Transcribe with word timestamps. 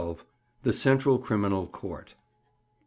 THE 0.63 0.73
CENTRAL 0.73 1.19
CRIMINAL 1.19 1.67
COURT. 1.67 2.15